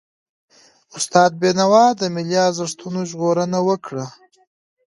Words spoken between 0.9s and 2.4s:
استاد بينوا د ملي